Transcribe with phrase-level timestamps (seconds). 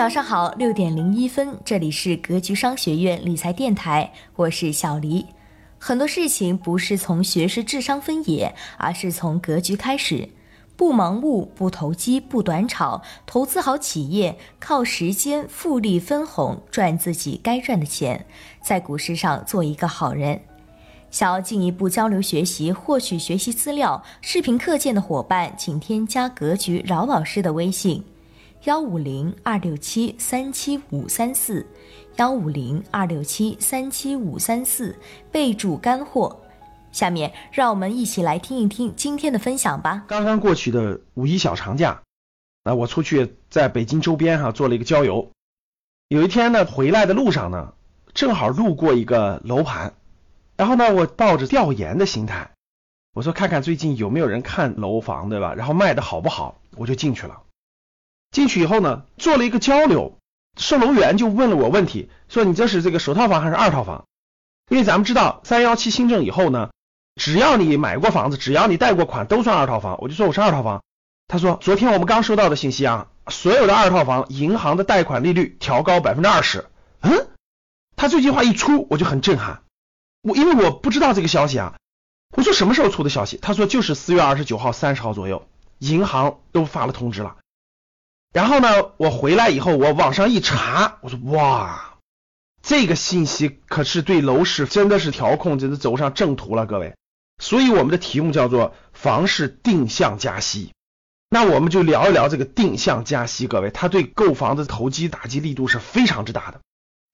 [0.00, 5.26] 早上好，六点零一分，这里是格局商学院理财电台，我是小黎。
[5.78, 10.26] 很多事情不是从学识智商分野，而是从格局开始。
[10.74, 18.24] 不盲目，不投机，不短炒，投资好企业，靠时间复利分红赚自己该赚的钱，
[18.62, 20.40] 在股市上做一个好人。
[21.10, 28.02] 想要进一步交流学习，获取学习资料、视频课件的伙伴，请添加格局饶老师的微信：
[28.64, 31.66] 幺五零二六七三七五三四。
[32.16, 34.94] 幺五零二六七三七五三四，
[35.32, 36.38] 备注干货。
[36.92, 40.04] 下面让我们一起来听一听今天的分享吧。
[40.06, 42.02] 刚刚过去的五一小长假，
[42.64, 45.30] 啊，我出去在北京周边哈做了一个郊游。
[46.08, 47.72] 有一天呢，回来的路上呢，
[48.12, 49.94] 正好路过一个楼盘，
[50.58, 52.50] 然后呢，我抱着调研的心态，
[53.14, 55.54] 我说看看最近有没有人看楼房，对吧？
[55.54, 57.40] 然后卖的好不好，我就进去了。
[58.30, 60.16] 进去以后呢，做了一个交流。
[60.56, 64.04] 售楼员就问了我问题，说你这是这个首套房还是二套房？
[64.68, 66.70] 因为咱们知道三幺七新政以后呢，
[67.14, 69.98] 只要你买过房子，只要你贷过款，都算二套房。
[70.00, 70.82] 我就说我是二套房。
[71.28, 76.66] 他说昨天我们刚收到的信息啊，所有的二套房银行的贷款利率调高百分之二十。
[77.00, 77.28] 嗯，
[77.96, 79.62] 他这句话一出，我就很震撼。
[80.22, 81.76] 我因为我不知道这个消息啊，
[82.36, 83.38] 我说什么时候出的消息？
[83.38, 85.46] 他说就是四月二十九号、三十号左右，
[85.78, 87.36] 银行都发了通知了。
[88.32, 91.94] 然后呢，我回来以后，我网上一查，我说哇，
[92.62, 96.94] 这个信息可是对楼市真的是调控，真的走上正途了，各位。
[97.42, 100.72] 所以我们的题目叫做房市定向加息。
[101.28, 106.60] 那我们就聊一聊这个定向加息，各位，它对购房的投机打击力度是非常之大的。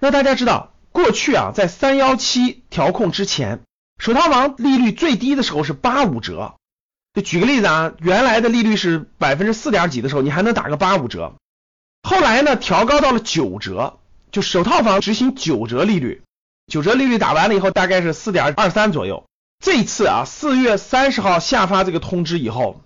[0.00, 3.60] 那大家知道，过去啊，在三幺七调控之前，
[3.98, 6.56] 首套房利率最低的时候是八五折。
[7.14, 11.34] 就举个例子啊，原来的利率是百分之四点几的时候，你还能打个八五折。
[12.02, 14.00] 后来呢，调高到了九折，
[14.32, 16.22] 就首套房执行九折利率。
[16.66, 19.24] 九折利率打完了以后，大概是四点二三左右。
[19.64, 22.82] 这次啊，四月三十号下发这个通知以后，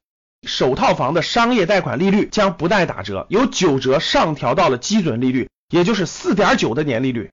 [0.47, 7.31] 首套房的商业贷款利率将不再打折，由九折上调到了基准利率，也就是四点九的年利率。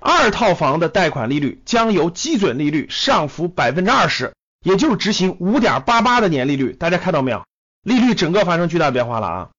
[0.00, 4.32] 二套房的贷款利率将由基准利率上浮百分之二十。
[4.64, 7.44] 也就是执行五点八八的年利率，大家看到没有？
[7.82, 9.50] 利率整个发生巨大变化了啊！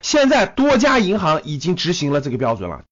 [0.00, 2.84] 现在多家银行已经执行了这个标准了，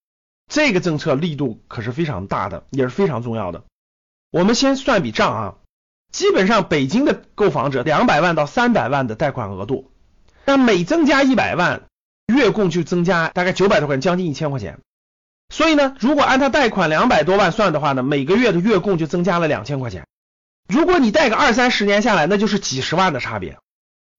[0.49, 3.65] 这个政策力度可是非常大的，也是非常重要的。
[4.31, 5.55] 我们先算笔账啊，
[6.11, 9.91] 基本上北京的购房者两百万到三百万的贷款额度，
[10.47, 11.83] 那每增加一百万，
[12.27, 14.79] 月供就增加大概九百多块钱，将近一千块钱。
[15.53, 20.07] 所以呢，如果按他贷款两百多万算的话呢，每个月的月供就增加了两千块钱。
[20.71, 23.59] 如果你贷个二三十年下来，那就是几十万的差别。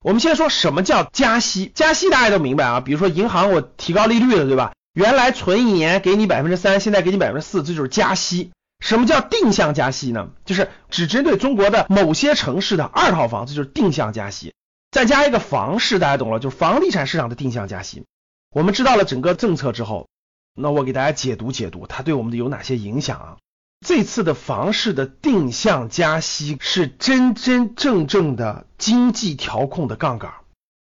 [0.04, 4.74] 我们先说什么叫加息，加息大家都明白啊，比如说银行我提高利率了，对吧？
[4.94, 8.52] 原来存一年给你百分之三，现在给你百分之四，这就是加息。
[8.80, 10.30] 什么叫定向加息呢？
[10.44, 14.54] 就是只针对中国的某些城市的二套房，这就是定向加息。
[14.90, 18.04] 再加一个房市，大家懂了，就是房地产市场的定向加息。
[18.50, 20.10] 我们知道了整个政策之后，
[20.56, 23.38] 那我给大家解读解读，它对我们的有哪些影响啊？
[23.86, 30.32] 这次的房市的定向加息是真真正正的经济调控的杠杆。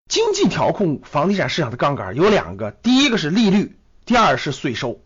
[0.10, 5.00] 经济调控房地产市场的杠杆有两个，第一个是利率，第二是税收。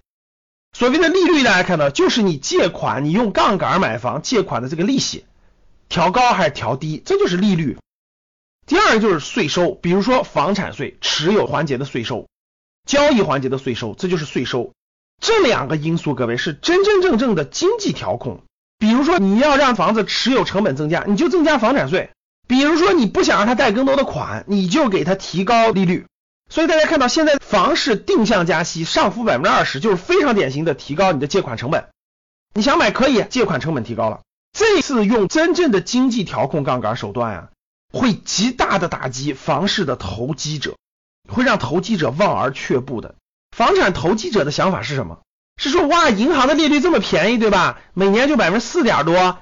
[0.71, 5.25] 所谓的利率，大家看到就是你借款，你用杠杆买房借款的这个利息，
[5.89, 7.77] 调高还是调低，这就是利率。
[8.65, 12.27] 第二个就是税收，比如说房产税、持有环节的税收、
[12.87, 14.73] 交易环节的税收，这就是税收。
[15.21, 18.41] 这两个因素，各位是真真正正的经济调控。
[18.77, 22.09] 比如说，你要让房子持有成本增加，你就增加房产税；
[22.47, 26.05] 比如说，你不想让他贷更多的款，你就给他提高利率。
[26.49, 31.87] 所以大家看到，现在房市定向加息，上浮百分之二十，就是非常典型的提高你的借款成本。
[32.53, 34.19] 你想买可以，借款成本提高了。
[34.51, 37.49] 这次用真正的经济调控杠杆手段啊，
[37.91, 40.75] 会极大的打击房市的投机者，
[41.27, 43.15] 会让投机者望而却步的。
[43.55, 45.19] 房产投机者的想法是什么？
[45.55, 47.79] 是说哇，银行的利率这么便宜，对吧？
[47.93, 49.39] 每年就百分之四点多，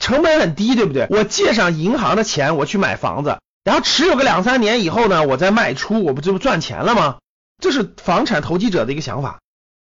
[0.00, 1.08] 成本很低，对不对？
[1.10, 7.16] 我借上银行的钱，我去买房子，然后持有个两三年以后呢，我再卖出，我不就不赚钱了吗？
[7.60, 9.40] 这是房产投机者的一个想法。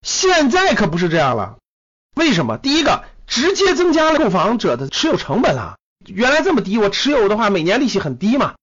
[0.05, 1.55] 现在可不是这样了。
[2.15, 2.59] 为什么？
[2.59, 5.77] 第一个，直接增加了购房者的持有成本了。
[6.05, 8.53] 原来这么低，我持有的话，每年利息很低嘛，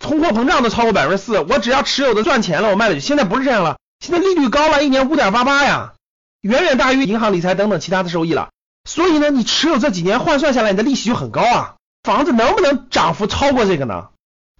[0.00, 3.00] 通货膨胀都超过百分之四，我只要持有的赚钱了，我卖了就。
[3.00, 3.76] 现在不是这样了。
[4.00, 5.94] 现在利率高了，一年五点八八呀，
[6.40, 8.50] 远远大于银行理财等等其他的收益了。
[8.84, 11.74] 所以呢，你持有这几年换算下来，你的利息就很高啊。
[12.04, 14.10] 房子能不能涨幅超过这个呢？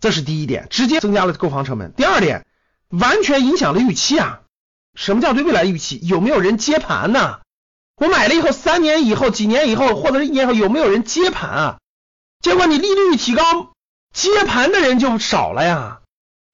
[0.00, 1.92] 这是第一点，直接增加了购房成本。
[1.94, 2.44] 第二点，
[2.88, 4.40] 完全影响了预期啊。
[4.94, 6.00] 什么叫对未来预期？
[6.02, 7.40] 有没有人接盘呢？
[7.96, 11.78] 我买了以后，三年以后、几年以后，或者是一年后，有没有人接盘啊？
[12.40, 13.72] 结果你利率一提高，
[14.12, 16.00] 接盘的人就少了呀。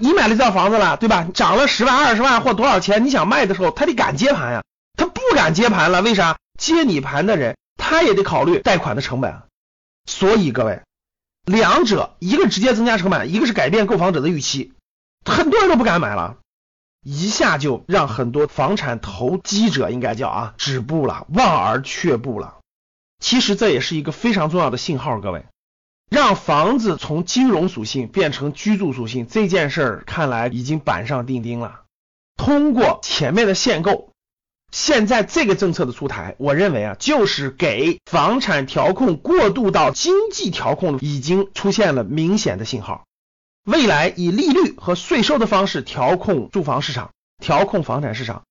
[0.03, 1.29] 你买了这套房子了，对吧？
[1.33, 4.65] 涨了十万、二十万或多少钱，你想卖的时候，他得敢接盘呀。
[4.97, 6.39] 他不敢接盘了，为啥？
[6.59, 9.43] 接你盘的人，他也得考虑贷款的成本。
[10.05, 10.83] 所以各位，
[11.45, 14.73] 两者一个直接增加成本，一个是改变购房者的预期，
[15.25, 16.39] 很多人都不敢买了，
[17.05, 22.57] 一下就让很多房产投机者应该叫啊止步了，望而却步了。
[23.21, 25.45] 其实这也是一个非常重要的信号，各位。
[26.13, 31.85] 让房子从金融属性变成居住属性这件事儿，看来已经板上钉钉了。
[32.37, 34.13] 通过前面的限购，
[34.71, 43.07] 现在这个政策的出台，我认为啊，就是给房产调控过渡到经济调控已经出现了明显的信号。
[43.65, 47.13] 未来以利率和税收的方式调控住房市场，
[47.43, 48.43] 调控房产市场，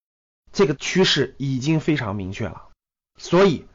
[0.51, 2.69] 这个趋势已经非常明确了。
[3.19, 3.65] 所以。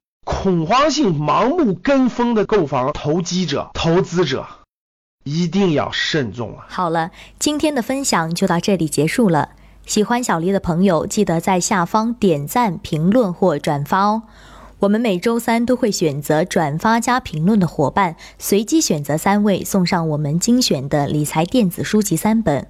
[0.46, 4.46] 恐慌性盲目跟风的购房投机者、投资者
[5.24, 6.66] 一定要慎重啊。
[6.68, 7.10] 好了，
[7.40, 9.48] 今天的分享就到这里结束了。
[9.86, 14.22] 喜欢小黎的朋友，记得在下方点赞、评论或转发哦。
[14.78, 22.68] 我们每周三都会选择转发加评论的伙伴，随机选择三位送上我们精选的理财电子书籍三本。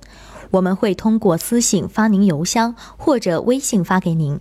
[0.52, 4.40] 我们会通过私信发您邮箱或者微信发给您。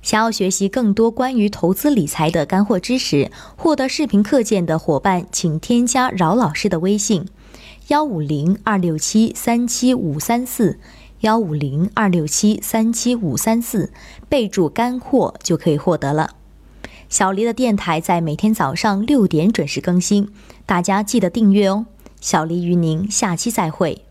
[0.00, 7.26] 想要学习更多关于投资理财的干货知识，获得视频课件的伙伴，请添加饶老师的微信：
[7.88, 10.78] 幺五零二六七三七五三四，
[11.20, 13.92] 幺五零二六七三七五三四，
[14.28, 16.30] 备注干货就可以获得了。
[17.08, 20.30] 小黎的电台在每天早上六点准时更新，
[20.64, 21.86] 大家记得订阅哦。
[22.20, 24.07] 小黎与您下期再会。